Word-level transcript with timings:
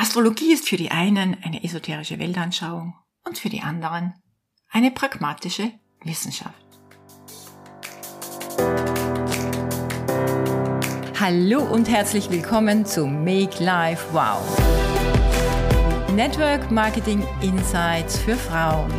Astrologie 0.00 0.52
ist 0.52 0.68
für 0.68 0.76
die 0.76 0.92
einen 0.92 1.36
eine 1.42 1.64
esoterische 1.64 2.20
Weltanschauung 2.20 2.94
und 3.26 3.36
für 3.36 3.48
die 3.48 3.62
anderen 3.62 4.14
eine 4.70 4.92
pragmatische 4.92 5.72
Wissenschaft. 6.04 6.54
Hallo 11.18 11.64
und 11.64 11.88
herzlich 11.88 12.30
willkommen 12.30 12.86
zu 12.86 13.08
Make 13.08 13.60
Life 13.60 14.06
Wow. 14.12 14.40
Network 16.14 16.70
Marketing 16.70 17.26
Insights 17.40 18.18
für 18.18 18.36
Frauen. 18.36 18.92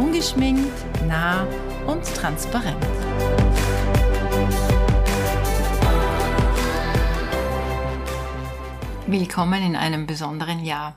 Ungeschminkt, 0.00 0.84
nah 1.06 1.46
und 1.86 2.04
transparent. 2.16 2.84
Willkommen 9.12 9.62
in 9.62 9.76
einem 9.76 10.06
besonderen 10.06 10.64
Jahr. 10.64 10.96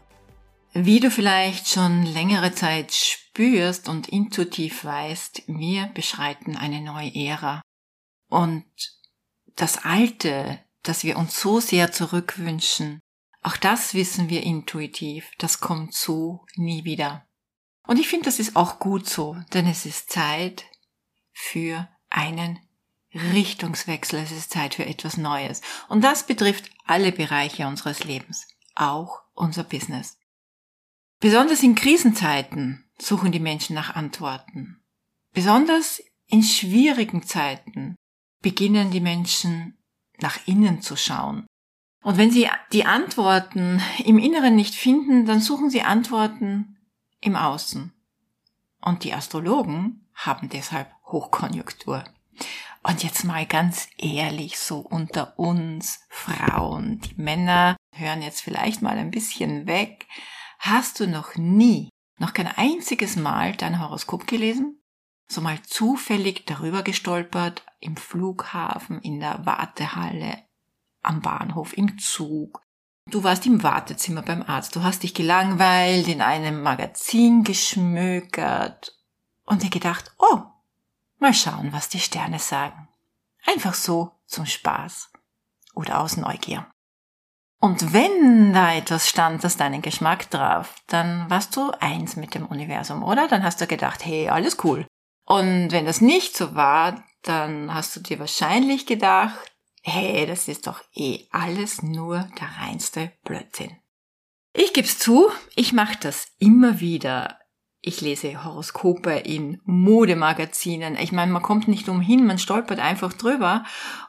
Wie 0.71 1.01
du 1.01 1.11
vielleicht 1.11 1.67
schon 1.67 2.03
längere 2.03 2.53
Zeit 2.53 2.93
spürst 2.93 3.89
und 3.89 4.07
intuitiv 4.07 4.85
weißt, 4.85 5.43
wir 5.47 5.87
beschreiten 5.87 6.55
eine 6.55 6.79
neue 6.79 7.13
Ära. 7.13 7.61
Und 8.29 8.63
das 9.57 9.83
Alte, 9.83 10.63
das 10.81 11.03
wir 11.03 11.17
uns 11.17 11.41
so 11.41 11.59
sehr 11.59 11.91
zurückwünschen, 11.91 13.01
auch 13.41 13.57
das 13.57 13.93
wissen 13.93 14.29
wir 14.29 14.43
intuitiv, 14.43 15.29
das 15.37 15.59
kommt 15.59 15.93
so 15.93 16.45
nie 16.55 16.85
wieder. 16.85 17.27
Und 17.85 17.99
ich 17.99 18.07
finde, 18.07 18.27
das 18.27 18.39
ist 18.39 18.55
auch 18.55 18.79
gut 18.79 19.09
so, 19.09 19.35
denn 19.53 19.67
es 19.67 19.85
ist 19.85 20.09
Zeit 20.09 20.63
für 21.33 21.89
einen 22.09 22.59
Richtungswechsel, 23.13 24.19
es 24.19 24.31
ist 24.31 24.51
Zeit 24.51 24.75
für 24.75 24.85
etwas 24.85 25.17
Neues. 25.17 25.61
Und 25.89 26.01
das 26.01 26.25
betrifft 26.25 26.74
alle 26.85 27.11
Bereiche 27.11 27.67
unseres 27.67 28.03
Lebens, 28.03 28.47
auch 28.75 29.21
unser 29.33 29.63
Business. 29.63 30.17
Besonders 31.19 31.63
in 31.63 31.75
Krisenzeiten 31.75 32.85
suchen 32.99 33.31
die 33.31 33.39
Menschen 33.39 33.73
nach 33.73 33.95
Antworten. 33.95 34.81
Besonders 35.33 36.01
in 36.27 36.43
schwierigen 36.43 37.23
Zeiten 37.23 37.95
beginnen 38.41 38.91
die 38.91 39.01
Menschen 39.01 39.77
nach 40.19 40.39
innen 40.45 40.81
zu 40.81 40.95
schauen. 40.95 41.45
Und 42.03 42.17
wenn 42.17 42.31
sie 42.31 42.47
die 42.71 42.85
Antworten 42.85 43.81
im 44.03 44.19
Inneren 44.19 44.55
nicht 44.55 44.75
finden, 44.75 45.25
dann 45.25 45.41
suchen 45.41 45.69
sie 45.69 45.81
Antworten 45.81 46.77
im 47.19 47.35
Außen. 47.35 47.91
Und 48.81 49.03
die 49.03 49.13
Astrologen 49.13 50.07
haben 50.13 50.49
deshalb 50.49 50.91
Hochkonjunktur. 51.07 52.03
Und 52.87 53.01
jetzt 53.01 53.23
mal 53.23 53.47
ganz 53.47 53.87
ehrlich, 53.97 54.59
so 54.59 54.77
unter 54.77 55.39
uns 55.39 56.01
Frauen, 56.07 56.99
die 56.99 57.19
Männer 57.19 57.75
hören 57.91 58.21
jetzt 58.21 58.41
vielleicht 58.41 58.83
mal 58.83 58.95
ein 58.95 59.09
bisschen 59.09 59.65
weg. 59.65 60.05
Hast 60.59 60.99
du 60.99 61.07
noch 61.07 61.35
nie, 61.35 61.89
noch 62.19 62.33
kein 62.33 62.45
einziges 62.45 63.15
Mal 63.15 63.55
dein 63.55 63.81
Horoskop 63.81 64.27
gelesen? 64.27 64.83
So 65.27 65.41
mal 65.41 65.59
zufällig 65.63 66.45
darüber 66.45 66.83
gestolpert, 66.83 67.65
im 67.79 67.97
Flughafen, 67.97 69.01
in 69.01 69.19
der 69.19 69.47
Wartehalle, 69.47 70.43
am 71.01 71.21
Bahnhof, 71.21 71.75
im 71.75 71.97
Zug. 71.97 72.61
Du 73.09 73.23
warst 73.23 73.47
im 73.47 73.63
Wartezimmer 73.63 74.21
beim 74.21 74.43
Arzt, 74.43 74.75
du 74.75 74.83
hast 74.83 75.01
dich 75.01 75.15
gelangweilt, 75.15 76.07
in 76.07 76.21
einem 76.21 76.61
Magazin 76.61 77.43
geschmökert 77.43 78.95
und 79.43 79.63
dir 79.63 79.71
gedacht, 79.71 80.13
oh, 80.19 80.43
Mal 81.25 81.33
schauen, 81.33 81.73
was 81.73 81.89
die 81.89 81.99
Sterne 81.99 82.37
sagen. 82.37 82.87
Einfach 83.47 83.73
so 83.73 84.11
zum 84.27 84.45
Spaß 84.45 85.09
oder 85.73 85.99
aus 85.99 86.17
Neugier. 86.17 86.67
Und 87.59 87.93
wenn 87.93 88.53
da 88.53 88.75
etwas 88.75 89.09
stand, 89.09 89.43
das 89.43 89.57
deinen 89.57 89.81
Geschmack 89.81 90.29
traf, 90.29 90.75
dann 90.85 91.27
warst 91.27 91.55
du 91.55 91.71
eins 91.79 92.15
mit 92.15 92.35
dem 92.35 92.45
Universum, 92.45 93.01
oder? 93.01 93.27
Dann 93.27 93.41
hast 93.41 93.59
du 93.59 93.65
gedacht, 93.65 94.05
hey, 94.05 94.29
alles 94.29 94.63
cool. 94.63 94.85
Und 95.25 95.71
wenn 95.71 95.87
das 95.87 95.99
nicht 95.99 96.37
so 96.37 96.53
war, 96.53 97.03
dann 97.23 97.73
hast 97.73 97.95
du 97.95 98.01
dir 98.01 98.19
wahrscheinlich 98.19 98.85
gedacht, 98.85 99.51
hey, 99.81 100.27
das 100.27 100.47
ist 100.47 100.67
doch 100.67 100.83
eh 100.93 101.25
alles 101.31 101.81
nur 101.81 102.29
der 102.39 102.49
reinste 102.61 103.13
Blödsinn. 103.23 103.75
Ich 104.53 104.73
geb's 104.73 104.99
zu, 104.99 105.31
ich 105.55 105.73
mache 105.73 105.97
das 105.99 106.27
immer 106.37 106.81
wieder. 106.81 107.39
Ich 107.87 108.01
lese 108.01 108.43
Horoskope 108.43 109.11
in 109.11 109.61
Modemagazinen. 109.63 110.95
Ich 110.95 111.11
meine, 111.11 111.31
man 111.31 111.43
kommt 111.43 111.67
nicht 111.67 111.87
umhin, 111.87 112.25
man 112.25 112.39
stolpert 112.39 112.79
einfach 112.79 113.13
drüber. 113.13 113.63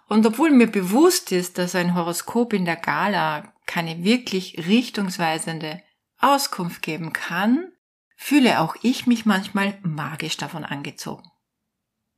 Und 0.09 0.25
obwohl 0.25 0.51
mir 0.51 0.67
bewusst 0.67 1.31
ist, 1.31 1.59
dass 1.59 1.75
ein 1.75 1.95
Horoskop 1.95 2.55
in 2.55 2.65
der 2.65 2.77
Gala 2.77 3.53
keine 3.67 4.03
wirklich 4.03 4.67
richtungsweisende 4.67 5.83
Auskunft 6.19 6.81
geben 6.81 7.13
kann, 7.13 7.71
fühle 8.17 8.61
auch 8.61 8.77
ich 8.81 9.07
mich 9.07 9.27
manchmal 9.27 9.79
magisch 9.83 10.39
davon 10.39 10.65
angezogen. 10.65 11.31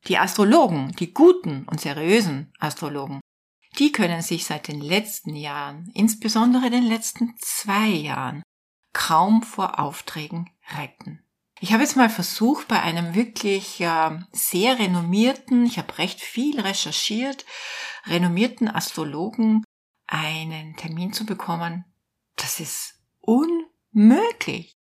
Die 0.07 0.17
Astrologen, 0.17 0.93
die 1.01 1.13
guten 1.13 1.65
und 1.65 1.81
seriösen 1.81 2.53
Astrologen, 2.61 3.21
die 3.81 3.91
können 3.91 4.23
sich 4.23 4.45
seit 4.45 4.69
den 4.69 4.81
letzten 4.81 5.35
Jahren, 5.35 5.91
insbesondere 5.93 6.71
den 6.71 6.85
letzten 6.85 7.35
zwei 7.41 7.89
Jahren, 7.89 8.45
kaum 8.93 9.43
vor 9.43 9.81
Aufträgen 9.81 10.51
retten. 10.79 11.25
Ich 11.61 11.73
habe 11.73 11.83
jetzt 11.83 11.97
mal 11.97 12.11
versucht, 12.11 12.69
bei 12.69 12.81
einem 12.81 13.15
wirklich 13.15 13.85
sehr 14.33 14.79
renommierten, 14.79 15.67
ich 15.67 15.79
habe 15.79 15.99
recht 15.99 16.21
viel 16.21 16.61
recherchiert, 16.61 17.45
renommierten 18.07 18.69
Astrologen 18.69 19.65
einen 20.07 20.77
Termin 20.77 21.13
zu 21.13 21.27
bekommen. 21.27 21.85
Das 22.37 22.61
ist 22.61 22.95
unmöglich. 23.21 24.77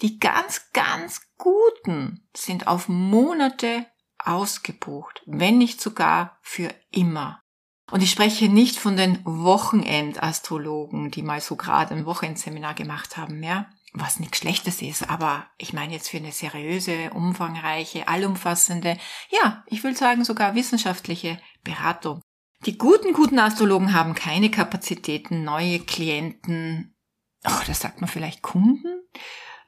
Die 0.00 0.18
ganz, 0.18 0.72
ganz 0.72 1.20
guten 1.36 2.26
sind 2.34 2.66
auf 2.66 2.88
Monate 2.88 3.86
ausgebucht, 4.18 5.22
wenn 5.26 5.58
nicht 5.58 5.80
sogar 5.80 6.38
für 6.40 6.74
immer. 6.90 7.42
Und 7.90 8.02
ich 8.02 8.10
spreche 8.10 8.48
nicht 8.48 8.78
von 8.78 8.96
den 8.96 9.22
Wochenendastrologen, 9.24 11.10
die 11.10 11.22
mal 11.22 11.42
so 11.42 11.54
gerade 11.54 11.94
ein 11.94 12.06
Wochenendseminar 12.06 12.74
gemacht 12.74 13.18
haben, 13.18 13.42
ja 13.42 13.68
was 13.94 14.18
nichts 14.18 14.38
Schlechtes 14.38 14.82
ist, 14.82 15.08
aber 15.08 15.46
ich 15.56 15.72
meine 15.72 15.92
jetzt 15.94 16.10
für 16.10 16.16
eine 16.16 16.32
seriöse, 16.32 17.10
umfangreiche, 17.10 18.08
allumfassende, 18.08 18.98
ja, 19.30 19.64
ich 19.68 19.84
will 19.84 19.96
sagen 19.96 20.24
sogar 20.24 20.56
wissenschaftliche 20.56 21.40
Beratung. 21.62 22.20
Die 22.66 22.76
guten, 22.76 23.12
guten 23.12 23.38
Astrologen 23.38 23.92
haben 23.92 24.14
keine 24.14 24.50
Kapazitäten, 24.50 25.44
neue 25.44 25.78
Klienten, 25.78 26.96
oh, 27.44 27.62
das 27.66 27.80
sagt 27.80 28.00
man 28.00 28.10
vielleicht 28.10 28.42
Kunden, 28.42 29.00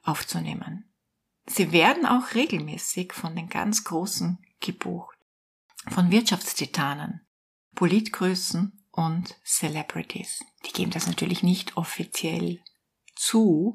aufzunehmen. 0.03 0.93
Sie 1.47 1.71
werden 1.71 2.05
auch 2.05 2.35
regelmäßig 2.35 3.13
von 3.13 3.37
den 3.37 3.49
ganz 3.49 3.85
Großen 3.85 4.45
gebucht. 4.61 5.17
Von 5.89 6.11
Wirtschaftstitanen, 6.11 7.25
Politgrößen 7.77 8.85
und 8.91 9.37
Celebrities. 9.45 10.45
Die 10.65 10.73
geben 10.73 10.91
das 10.91 11.07
natürlich 11.07 11.45
nicht 11.45 11.77
offiziell 11.77 12.61
zu, 13.15 13.75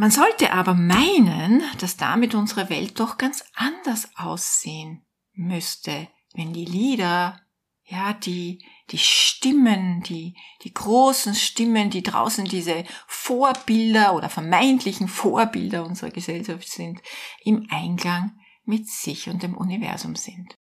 man 0.00 0.10
sollte 0.10 0.54
aber 0.54 0.72
meinen, 0.72 1.62
dass 1.78 1.98
damit 1.98 2.34
unsere 2.34 2.70
Welt 2.70 2.98
doch 2.98 3.18
ganz 3.18 3.44
anders 3.54 4.08
aussehen 4.16 5.04
müsste, 5.34 6.08
wenn 6.32 6.54
die 6.54 6.64
Lieder, 6.64 7.38
ja, 7.84 8.14
die, 8.14 8.64
die 8.88 8.96
Stimmen, 8.96 10.02
die, 10.02 10.38
die 10.62 10.72
großen 10.72 11.34
Stimmen, 11.34 11.90
die 11.90 12.02
draußen 12.02 12.46
diese 12.46 12.84
Vorbilder 13.06 14.14
oder 14.14 14.30
vermeintlichen 14.30 15.06
Vorbilder 15.06 15.84
unserer 15.84 16.10
Gesellschaft 16.10 16.70
sind, 16.70 17.02
im 17.44 17.66
Einklang 17.68 18.40
mit 18.64 18.88
sich 18.88 19.28
und 19.28 19.42
dem 19.42 19.54
Universum 19.54 20.16
sind. 20.16 20.56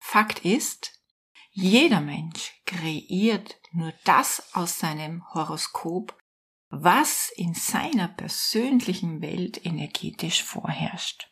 Fakt 0.00 0.44
ist, 0.44 0.98
jeder 1.50 2.00
Mensch 2.00 2.60
kreiert 2.66 3.60
nur 3.70 3.94
das 4.02 4.52
aus 4.52 4.80
seinem 4.80 5.22
Horoskop, 5.32 6.17
was 6.70 7.30
in 7.36 7.54
seiner 7.54 8.08
persönlichen 8.08 9.22
Welt 9.22 9.64
energetisch 9.64 10.42
vorherrscht. 10.42 11.30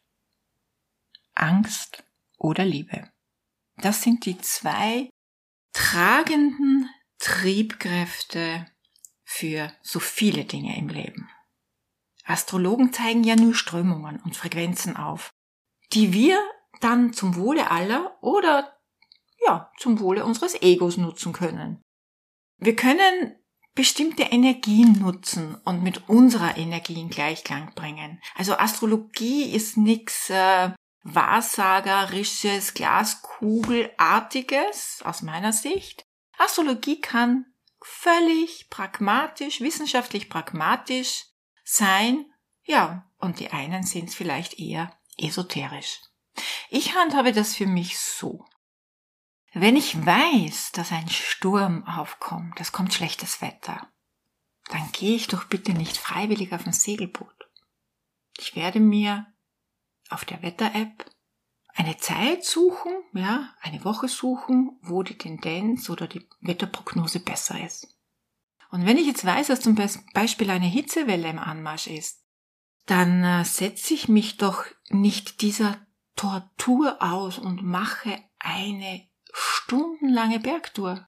Angst 1.35 2.05
oder 2.38 2.65
Liebe. 2.65 3.11
Das 3.77 4.03
sind 4.03 4.25
die 4.25 4.38
zwei 4.38 5.11
tragenden 5.73 6.88
Triebkräfte 7.19 8.67
für 9.25 9.73
so 9.83 10.00
viele 10.00 10.44
Dinge 10.44 10.77
im 10.79 10.88
Leben. 10.88 11.29
Astrologen 12.25 12.93
zeigen 12.93 13.23
ja 13.23 13.37
nur 13.37 13.55
Strömungen 13.55 14.21
und 14.21 14.37
Frequenzen 14.37 14.97
auf, 14.97 15.31
die 15.93 16.12
wir 16.12 16.41
dann 16.81 17.12
zum 17.12 17.37
Wohle 17.37 17.71
aller 17.71 18.17
oder 18.23 18.77
ja, 19.47 19.71
zum 19.79 20.00
Wohle 20.00 20.25
unseres 20.25 20.61
Egos 20.62 20.97
nutzen 20.97 21.32
können. 21.32 21.82
Wir 22.59 22.75
können 22.75 23.37
bestimmte 23.76 24.25
Energien 24.25 24.99
nutzen 24.99 25.55
und 25.64 25.84
mit 25.84 26.08
unserer 26.08 26.56
Energie 26.56 27.00
in 27.00 27.11
Gleichklang 27.11 27.73
bringen. 27.75 28.20
Also 28.34 28.56
Astrologie 28.56 29.52
ist 29.52 29.76
nichts 29.76 30.31
äh, 30.31 30.70
wahrsagerisches, 31.05 32.75
glaskugelartiges 32.75 35.02
aus 35.05 35.23
meiner 35.23 35.52
Sicht. 35.52 36.05
Astrologie 36.38 37.00
kann 37.00 37.46
völlig 37.81 38.69
pragmatisch, 38.70 39.61
wissenschaftlich 39.61 40.29
pragmatisch 40.29 41.26
sein. 41.62 42.25
Ja, 42.64 43.08
und 43.19 43.38
die 43.38 43.50
einen 43.50 43.84
sind 43.84 44.11
vielleicht 44.11 44.58
eher 44.58 44.90
esoterisch. 45.19 46.00
Ich 46.70 46.96
handhabe 46.96 47.32
das 47.32 47.55
für 47.55 47.67
mich 47.67 47.96
so. 47.99 48.44
Wenn 49.58 49.75
ich 49.75 50.05
weiß, 50.05 50.73
dass 50.73 50.93
ein 50.93 51.08
Sturm 51.08 51.82
aufkommt, 51.87 52.61
es 52.61 52.73
kommt 52.73 52.93
schlechtes 52.93 53.41
Wetter, 53.41 53.88
dann 54.69 54.93
gehe 54.93 55.17
ich 55.17 55.29
doch 55.29 55.44
bitte 55.44 55.73
nicht 55.73 55.97
freiwillig 55.97 56.53
auf 56.53 56.67
ein 56.67 56.75
Segelboot. 56.75 57.49
Ich 58.37 58.55
werde 58.55 58.81
mir 58.81 59.26
auf 60.11 60.26
der 60.26 60.43
Wetter-App 60.43 61.11
eine 61.75 61.97
Zeit 61.97 62.44
suchen, 62.44 62.93
ja, 63.14 63.49
eine 63.62 63.82
Woche 63.82 64.08
suchen, 64.08 64.79
wo 64.82 65.03
die 65.03 65.17
Tendenz 65.17 65.88
oder 65.88 66.06
die 66.06 66.29
Wetterprognose 66.41 67.20
besser 67.20 67.58
ist. 67.64 67.97
Und 68.70 68.85
wenn 68.85 68.99
ich 68.99 69.06
jetzt 69.06 69.25
weiß, 69.25 69.47
dass 69.47 69.61
zum 69.62 69.75
Beispiel 70.12 70.50
eine 70.50 70.67
Hitzewelle 70.67 71.31
im 71.31 71.38
Anmarsch 71.38 71.87
ist, 71.87 72.26
dann 72.85 73.25
äh, 73.25 73.43
setze 73.47 73.94
ich 73.94 74.06
mich 74.06 74.37
doch 74.37 74.67
nicht 74.91 75.41
dieser 75.41 75.79
Tortur 76.14 76.99
aus 77.00 77.38
und 77.38 77.62
mache 77.62 78.23
eine 78.38 79.08
stundenlange 79.37 80.41
Bergtour. 80.41 81.06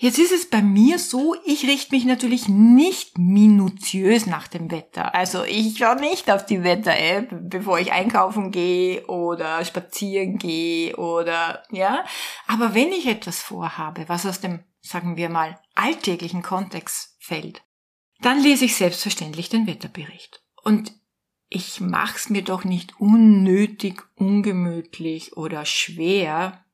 Jetzt 0.00 0.20
ist 0.20 0.30
es 0.30 0.48
bei 0.48 0.62
mir 0.62 1.00
so, 1.00 1.34
ich 1.44 1.66
richte 1.66 1.92
mich 1.92 2.04
natürlich 2.04 2.48
nicht 2.48 3.18
minutiös 3.18 4.26
nach 4.26 4.46
dem 4.46 4.70
Wetter. 4.70 5.12
Also 5.12 5.42
ich 5.42 5.76
schaue 5.76 5.96
nicht 5.96 6.30
auf 6.30 6.46
die 6.46 6.62
Wetter-App, 6.62 7.30
bevor 7.50 7.80
ich 7.80 7.90
einkaufen 7.90 8.52
gehe 8.52 9.04
oder 9.08 9.64
spazieren 9.64 10.38
gehe 10.38 10.94
oder 10.96 11.64
ja. 11.72 12.04
Aber 12.46 12.74
wenn 12.74 12.92
ich 12.92 13.08
etwas 13.08 13.42
vorhabe, 13.42 14.08
was 14.08 14.24
aus 14.24 14.40
dem, 14.40 14.60
sagen 14.80 15.16
wir 15.16 15.30
mal, 15.30 15.58
alltäglichen 15.74 16.42
Kontext 16.42 17.16
fällt, 17.18 17.64
dann 18.20 18.40
lese 18.40 18.66
ich 18.66 18.76
selbstverständlich 18.76 19.48
den 19.48 19.66
Wetterbericht. 19.66 20.44
Und 20.62 20.92
ich 21.48 21.80
mach's 21.80 22.30
mir 22.30 22.42
doch 22.42 22.62
nicht 22.62 23.00
unnötig, 23.00 24.04
ungemütlich 24.14 25.36
oder 25.36 25.64
schwer, 25.64 26.64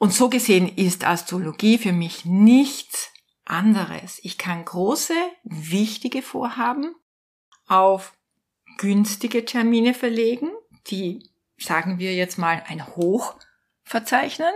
und 0.00 0.14
so 0.14 0.30
gesehen 0.30 0.66
ist 0.66 1.06
Astrologie 1.06 1.76
für 1.76 1.92
mich 1.92 2.24
nichts 2.24 3.10
anderes. 3.44 4.18
Ich 4.22 4.38
kann 4.38 4.64
große, 4.64 5.12
wichtige 5.44 6.22
Vorhaben 6.22 6.94
auf 7.66 8.14
günstige 8.78 9.44
Termine 9.44 9.92
verlegen, 9.92 10.48
die, 10.86 11.28
sagen 11.58 11.98
wir 11.98 12.14
jetzt 12.14 12.38
mal, 12.38 12.64
ein 12.66 12.86
Hoch 12.96 13.34
verzeichnen. 13.82 14.54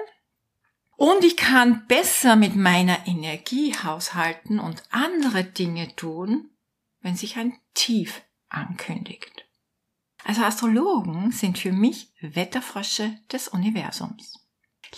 Und 0.96 1.22
ich 1.24 1.36
kann 1.36 1.86
besser 1.88 2.36
mit 2.36 2.56
meiner 2.56 3.06
Energie 3.06 3.74
haushalten 3.74 4.58
und 4.58 4.82
andere 4.88 5.44
Dinge 5.44 5.94
tun, 5.94 6.52
wenn 7.02 7.16
sich 7.16 7.36
ein 7.36 7.52
Tief 7.74 8.22
ankündigt. 8.48 9.44
Also 10.24 10.42
Astrologen 10.42 11.32
sind 11.32 11.58
für 11.58 11.72
mich 11.72 12.14
Wetterfrösche 12.22 13.18
des 13.30 13.48
Universums 13.48 14.43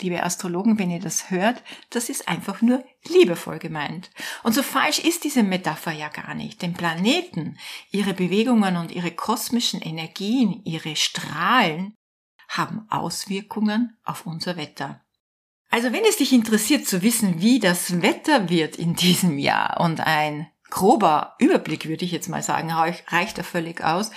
liebe 0.02 0.22
Astrologen, 0.22 0.78
wenn 0.78 0.90
ihr 0.90 1.00
das 1.00 1.30
hört, 1.30 1.62
das 1.90 2.08
ist 2.08 2.28
einfach 2.28 2.62
nur 2.62 2.84
liebevoll 3.04 3.58
gemeint. 3.58 4.10
Und 4.42 4.54
so 4.54 4.62
falsch 4.62 4.98
ist 4.98 5.24
diese 5.24 5.42
Metapher 5.42 5.92
ja 5.92 6.08
gar 6.08 6.34
nicht. 6.34 6.62
Denn 6.62 6.74
Planeten, 6.74 7.58
ihre 7.90 8.14
Bewegungen 8.14 8.76
und 8.76 8.92
ihre 8.92 9.10
kosmischen 9.10 9.80
Energien, 9.80 10.62
ihre 10.64 10.96
Strahlen 10.96 11.94
haben 12.48 12.86
Auswirkungen 12.90 13.96
auf 14.04 14.26
unser 14.26 14.56
Wetter. 14.56 15.02
Also 15.70 15.92
wenn 15.92 16.04
es 16.04 16.16
dich 16.16 16.32
interessiert 16.32 16.86
zu 16.86 17.02
wissen, 17.02 17.40
wie 17.40 17.58
das 17.58 18.00
Wetter 18.00 18.48
wird 18.48 18.76
in 18.76 18.94
diesem 18.94 19.38
Jahr 19.38 19.80
und 19.80 20.00
ein 20.00 20.48
grober 20.70 21.34
Überblick, 21.38 21.86
würde 21.86 22.04
ich 22.04 22.12
jetzt 22.12 22.28
mal 22.28 22.42
sagen, 22.42 22.70
reicht 22.70 23.38
da 23.38 23.42
völlig 23.42 23.82
aus, 23.82 24.10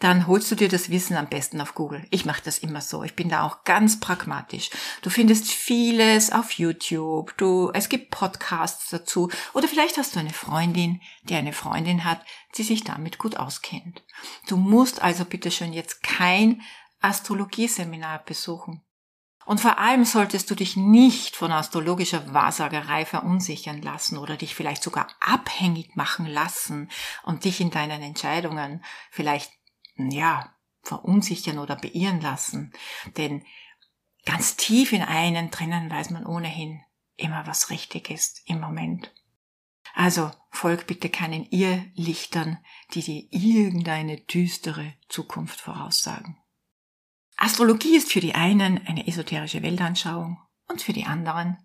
dann 0.00 0.26
holst 0.26 0.50
du 0.50 0.54
dir 0.54 0.68
das 0.68 0.90
Wissen 0.90 1.16
am 1.16 1.28
besten 1.28 1.60
auf 1.60 1.74
Google. 1.74 2.06
Ich 2.10 2.24
mache 2.24 2.40
das 2.42 2.58
immer 2.58 2.80
so. 2.80 3.04
Ich 3.04 3.14
bin 3.14 3.28
da 3.28 3.44
auch 3.44 3.64
ganz 3.64 4.00
pragmatisch. 4.00 4.70
Du 5.02 5.10
findest 5.10 5.46
vieles 5.46 6.32
auf 6.32 6.52
YouTube. 6.52 7.36
Du, 7.36 7.70
es 7.74 7.90
gibt 7.90 8.10
Podcasts 8.10 8.88
dazu. 8.88 9.30
Oder 9.52 9.68
vielleicht 9.68 9.98
hast 9.98 10.16
du 10.16 10.20
eine 10.20 10.32
Freundin, 10.32 11.02
die 11.24 11.34
eine 11.34 11.52
Freundin 11.52 12.04
hat, 12.04 12.24
die 12.56 12.62
sich 12.62 12.82
damit 12.82 13.18
gut 13.18 13.36
auskennt. 13.36 14.02
Du 14.48 14.56
musst 14.56 15.02
also 15.02 15.26
bitte 15.26 15.50
schon 15.50 15.74
jetzt 15.74 16.02
kein 16.02 16.62
Astrologieseminar 17.00 18.24
besuchen. 18.24 18.82
Und 19.46 19.60
vor 19.60 19.78
allem 19.78 20.04
solltest 20.04 20.50
du 20.50 20.54
dich 20.54 20.76
nicht 20.76 21.34
von 21.34 21.50
astrologischer 21.50 22.32
Wahrsagerei 22.32 23.04
verunsichern 23.04 23.82
lassen 23.82 24.16
oder 24.16 24.36
dich 24.36 24.54
vielleicht 24.54 24.82
sogar 24.82 25.08
abhängig 25.18 25.96
machen 25.96 26.26
lassen 26.26 26.88
und 27.24 27.44
dich 27.44 27.60
in 27.60 27.70
deinen 27.70 28.02
Entscheidungen 28.02 28.84
vielleicht 29.10 29.50
ja, 30.08 30.54
verunsichern 30.82 31.58
oder 31.58 31.76
beirren 31.76 32.20
lassen. 32.20 32.72
Denn 33.16 33.44
ganz 34.24 34.56
tief 34.56 34.92
in 34.92 35.02
einen 35.02 35.50
drinnen 35.50 35.90
weiß 35.90 36.10
man 36.10 36.24
ohnehin 36.24 36.80
immer, 37.16 37.46
was 37.46 37.70
richtig 37.70 38.10
ist 38.10 38.42
im 38.46 38.60
Moment. 38.60 39.12
Also 39.94 40.30
folg 40.50 40.86
bitte 40.86 41.08
keinen 41.08 41.44
Irrlichtern, 41.46 42.58
die 42.94 43.02
dir 43.02 43.26
irgendeine 43.30 44.18
düstere 44.20 44.94
Zukunft 45.08 45.60
voraussagen. 45.60 46.38
Astrologie 47.36 47.96
ist 47.96 48.12
für 48.12 48.20
die 48.20 48.34
einen 48.34 48.86
eine 48.86 49.06
esoterische 49.06 49.62
Weltanschauung 49.62 50.38
und 50.68 50.82
für 50.82 50.92
die 50.92 51.04
anderen 51.04 51.58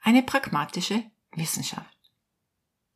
eine 0.00 0.22
pragmatische 0.22 1.04
Wissenschaft. 1.32 1.97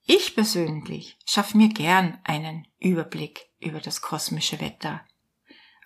Ich 0.04 0.34
persönlich 0.34 1.16
schaffe 1.24 1.56
mir 1.56 1.68
gern 1.68 2.18
einen 2.24 2.66
Überblick 2.78 3.48
über 3.60 3.80
das 3.80 4.00
kosmische 4.00 4.60
Wetter. 4.60 5.06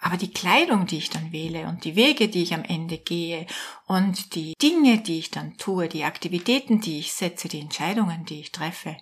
Aber 0.00 0.16
die 0.16 0.30
Kleidung, 0.30 0.86
die 0.86 0.98
ich 0.98 1.10
dann 1.10 1.32
wähle 1.32 1.66
und 1.68 1.84
die 1.84 1.96
Wege, 1.96 2.28
die 2.28 2.42
ich 2.42 2.54
am 2.54 2.64
Ende 2.64 2.98
gehe 2.98 3.46
und 3.86 4.34
die 4.34 4.54
Dinge, 4.60 5.00
die 5.00 5.18
ich 5.18 5.30
dann 5.30 5.56
tue, 5.56 5.88
die 5.88 6.04
Aktivitäten, 6.04 6.80
die 6.80 6.98
ich 6.98 7.12
setze, 7.12 7.48
die 7.48 7.60
Entscheidungen, 7.60 8.24
die 8.24 8.40
ich 8.40 8.52
treffe, 8.52 8.96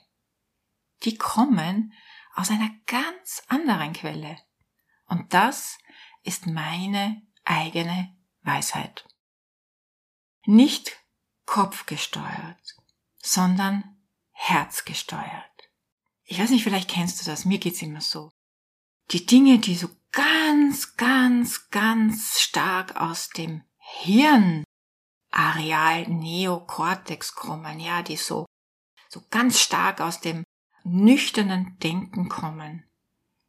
die 1.03 1.17
kommen 1.17 1.93
aus 2.35 2.51
einer 2.51 2.71
ganz 2.87 3.43
anderen 3.49 3.93
Quelle. 3.93 4.39
Und 5.07 5.35
das 5.35 5.79
ist 6.23 6.47
meine 6.47 7.23
eigene 7.45 8.17
Weisheit. 8.43 9.05
Nicht 10.45 10.97
kopfgesteuert, 11.47 12.77
sondern 13.19 13.94
herzgesteuert. 14.35 15.71
Ich 16.25 16.39
weiß 16.39 16.51
nicht, 16.51 16.65
vielleicht 16.65 16.91
kennst 16.91 17.21
du 17.21 17.25
das, 17.31 17.45
mir 17.45 17.59
geht's 17.59 17.81
immer 17.83 18.01
so. 18.01 18.31
Die 19.11 19.25
Dinge, 19.27 19.59
die 19.59 19.75
so 19.75 19.89
ganz, 20.13 20.97
ganz, 20.97 21.71
ganz 21.71 22.41
stark 22.41 22.97
aus 22.97 23.29
dem 23.31 23.63
Hirnareal 23.77 24.65
Neokortex 26.09 27.35
kommen, 27.35 27.81
ja, 27.81 28.03
die 28.03 28.17
so, 28.17 28.47
so 29.09 29.23
ganz 29.31 29.61
stark 29.61 30.01
aus 30.01 30.21
dem 30.21 30.45
nüchternen 30.85 31.79
Denken 31.79 32.29
kommen, 32.29 32.89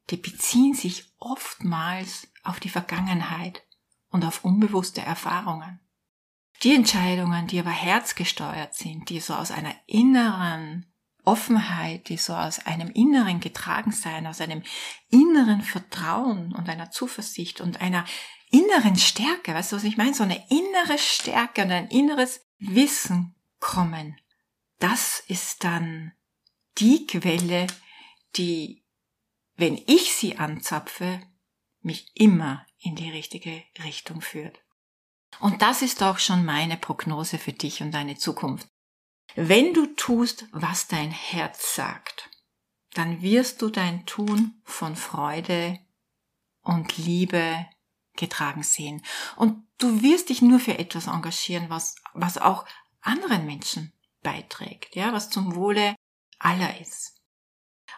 die 0.10 0.18
beziehen 0.18 0.74
sich 0.74 1.14
oftmals 1.18 2.28
auf 2.44 2.60
die 2.60 2.70
Vergangenheit 2.70 3.66
und 4.10 4.26
auf 4.26 4.44
unbewusste 4.44 5.02
Erfahrungen. 5.02 5.80
Die 6.66 6.74
Entscheidungen, 6.74 7.46
die 7.46 7.60
aber 7.60 7.70
herzgesteuert 7.70 8.74
sind, 8.74 9.10
die 9.10 9.20
so 9.20 9.36
aus 9.36 9.52
einer 9.52 9.76
inneren 9.86 10.92
Offenheit, 11.24 12.10
die 12.10 12.18
so 12.18 12.34
aus 12.34 12.66
einem 12.66 12.90
inneren 12.90 13.40
Getragensein, 13.40 14.26
aus 14.26 14.42
einem 14.42 14.64
inneren 15.12 15.62
Vertrauen 15.62 16.56
und 16.56 16.68
einer 16.68 16.90
Zuversicht 16.90 17.62
und 17.62 17.82
einer 17.82 18.04
inneren 18.50 18.96
Stärke, 18.96 19.54
weißt 19.54 19.74
du, 19.74 19.76
was 19.76 19.84
ich 19.84 19.98
meine? 19.98 20.16
So 20.16 20.24
eine 20.24 20.44
innere 20.50 20.98
Stärke 20.98 21.62
und 21.66 21.72
ein 21.72 21.88
inneres 21.90 22.42
Wissen 22.58 23.36
kommen. 23.60 24.20
Das 24.80 25.20
ist 25.28 25.64
dann 25.64 26.14
die 26.80 27.06
Quelle, 27.06 27.68
die, 28.38 28.84
wenn 29.56 29.80
ich 29.86 30.16
sie 30.16 30.40
anzapfe, 30.40 31.22
mich 31.82 32.10
immer 32.16 32.66
in 32.80 32.96
die 32.96 33.12
richtige 33.12 33.62
Richtung 33.84 34.22
führt. 34.22 34.65
Und 35.40 35.62
das 35.62 35.82
ist 35.82 36.02
auch 36.04 36.20
schon 36.20 36.46
meine 36.46 36.78
Prognose 36.78 37.38
für 37.38 37.54
dich 37.54 37.82
und 37.82 37.92
deine 37.92 38.16
Zukunft. 38.18 38.68
Wenn 39.36 39.74
du 39.74 39.88
tust, 39.88 40.46
was 40.52 40.88
dein 40.88 41.12
Herz 41.12 41.76
sagt, 41.76 42.30
dann 42.94 43.22
wirst 43.22 43.62
du 43.62 43.70
dein 43.70 44.06
Tun 44.06 44.62
von 44.64 44.96
Freude 44.96 45.80
und 46.62 46.98
Liebe 46.98 47.66
getragen 48.16 48.64
sehen. 48.64 49.04
Und 49.36 49.68
du 49.78 50.02
wirst 50.02 50.30
dich 50.30 50.42
nur 50.42 50.60
für 50.60 50.78
etwas 50.80 51.08
engagieren, 51.08 51.70
was, 51.70 51.96
was 52.14 52.38
auch 52.38 52.66
anderen 53.02 53.46
Menschen 53.46 53.94
beiträgt, 54.24 54.96
ja, 54.96 55.12
was 55.12 55.30
zum 55.30 55.56
Wohle 55.56 55.96
aller 56.40 56.80
ist. 56.80 57.22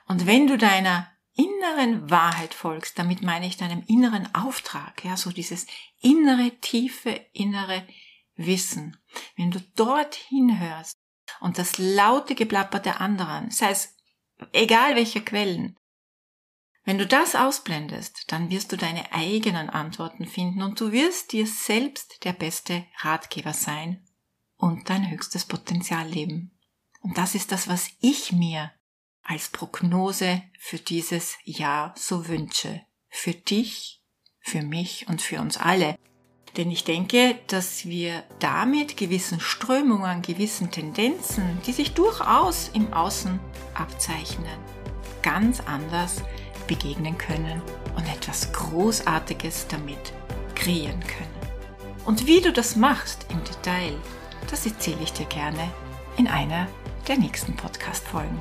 Und 0.08 0.26
wenn 0.26 0.48
du 0.48 0.58
deiner 0.58 1.12
inneren 1.38 2.10
Wahrheit 2.10 2.54
folgst, 2.54 3.00
damit 3.00 3.22
meine 3.22 3.48
ich 3.48 3.56
deinem 3.58 3.84
inneren 3.88 4.34
Auftrag, 4.36 5.06
ja, 5.06 5.16
so 5.16 5.32
dieses 5.32 5.68
innere, 6.02 6.52
tiefe, 6.60 7.12
innere 7.32 7.88
Wissen. 8.36 8.98
Wenn 9.36 9.52
du 9.52 9.62
dorthin 9.76 10.60
hörst, 10.60 10.98
und 11.40 11.58
das 11.58 11.78
laute 11.78 12.36
Geplapper 12.36 12.80
der 12.80 13.02
anderen, 13.02 13.52
sei 13.52 13.70
es 13.70 13.96
egal 14.54 14.96
welcher 14.96 15.22
Quellen, 15.22 15.76
wenn 16.84 16.98
du 16.98 17.06
das 17.06 17.36
ausblendest, 17.36 18.32
dann 18.32 18.50
wirst 18.50 18.72
du 18.72 18.78
deine 18.78 19.12
eigenen 19.12 19.70
Antworten 19.70 20.26
finden 20.26 20.62
und 20.62 20.80
du 20.80 20.94
wirst 20.94 21.34
dir 21.34 21.46
selbst 21.46 22.24
der 22.24 22.32
beste 22.32 22.86
Ratgeber 23.00 23.54
sein 23.54 24.08
und 24.56 24.90
dein 24.90 25.10
höchstes 25.12 25.44
Potenzial 25.44 26.08
leben. 26.08 26.58
Und 27.02 27.18
das 27.18 27.36
ist 27.36 27.52
das, 27.52 27.68
was 27.68 27.90
ich 28.00 28.32
mir 28.32 28.72
als 29.28 29.50
Prognose 29.50 30.42
für 30.58 30.78
dieses 30.78 31.38
Jahr 31.44 31.94
so 31.98 32.28
wünsche. 32.28 32.82
Für 33.10 33.34
dich, 33.34 34.02
für 34.40 34.62
mich 34.62 35.08
und 35.10 35.22
für 35.22 35.42
uns 35.42 35.58
alle. 35.58 35.96
Denn 36.56 36.72
ich 36.72 36.86
denke, 36.86 37.38
dass 37.48 37.86
wir 37.86 38.24
damit 38.40 38.98
gewissen 38.98 39.40
Strömungen, 39.40 40.22
gewissen 40.22 40.72
Tendenzen, 40.72 41.62
die 41.68 41.74
sich 41.74 41.94
durchaus 41.94 42.72
im 42.74 42.94
Außen 42.94 43.40
abzeichnen, 43.74 44.58
ganz 45.22 45.60
anders 45.60 46.24
begegnen 46.66 47.18
können 47.18 47.62
und 47.96 48.08
etwas 48.08 48.52
Großartiges 48.54 49.68
damit 49.68 50.14
kreieren 50.56 51.00
können. 51.02 51.38
Und 52.06 52.26
wie 52.26 52.40
du 52.40 52.54
das 52.54 52.78
machst 52.78 53.28
im 53.30 53.44
Detail, 53.44 53.94
das 54.50 54.66
erzähle 54.66 55.04
ich 55.04 55.12
dir 55.12 55.26
gerne 55.26 55.70
in 56.16 56.28
einer 56.28 56.68
der 57.08 57.18
nächsten 57.18 57.56
Podcast-Folgen. 57.56 58.40